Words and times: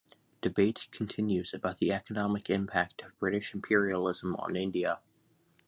Debate 0.41 0.87
continues 0.89 1.53
about 1.53 1.77
the 1.77 1.91
economic 1.91 2.49
impact 2.49 3.03
of 3.03 3.19
British 3.19 3.53
imperialism 3.53 4.35
on 4.37 4.55
India. 4.55 4.99